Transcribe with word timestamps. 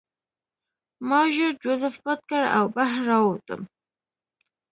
ما 1.07 1.21
ژر 1.33 1.51
جوزف 1.63 1.95
پټ 2.03 2.19
کړ 2.29 2.43
او 2.57 2.65
بهر 2.75 2.99
راووتم 3.09 3.61